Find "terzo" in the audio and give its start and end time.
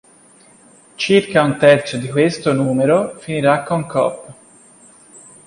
1.59-1.97